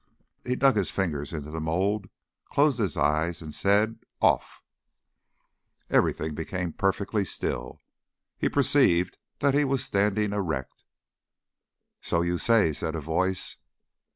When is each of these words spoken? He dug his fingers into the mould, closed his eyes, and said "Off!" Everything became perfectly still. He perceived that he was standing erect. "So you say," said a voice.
He 0.43 0.55
dug 0.55 0.77
his 0.77 0.89
fingers 0.89 1.31
into 1.31 1.51
the 1.51 1.61
mould, 1.61 2.07
closed 2.45 2.79
his 2.79 2.97
eyes, 2.97 3.39
and 3.39 3.53
said 3.53 3.99
"Off!" 4.19 4.63
Everything 5.91 6.33
became 6.33 6.73
perfectly 6.73 7.23
still. 7.23 7.83
He 8.35 8.49
perceived 8.49 9.19
that 9.41 9.53
he 9.53 9.63
was 9.63 9.85
standing 9.85 10.33
erect. 10.33 10.85
"So 12.01 12.23
you 12.23 12.39
say," 12.39 12.73
said 12.73 12.95
a 12.95 12.99
voice. 12.99 13.57